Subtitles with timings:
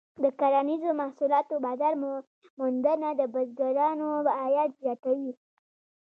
[0.23, 1.93] د کرنیزو محصولاتو بازار
[2.59, 5.31] موندنه د بزګرانو عاید زیاتوي.